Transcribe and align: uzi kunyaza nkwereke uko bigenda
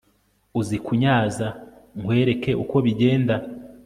uzi 0.59 0.77
kunyaza 0.85 1.47
nkwereke 1.99 2.51
uko 2.63 2.75
bigenda 2.85 3.35